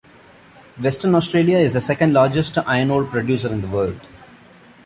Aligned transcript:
Western 0.79 1.13
Australia 1.13 1.59
is 1.59 1.73
the 1.73 1.79
second-largest 1.79 2.57
iron 2.67 2.89
ore 2.89 3.05
producer 3.05 3.53
in 3.53 3.61
the 3.61 3.67
world. 3.67 4.01